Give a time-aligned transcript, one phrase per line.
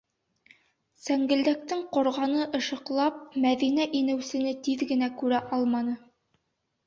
[1.07, 5.93] -Сәңгелдәктең ҡорғаны ышыҡлап, Мәҙинә инеүсене тиҙ генә күрә алманы.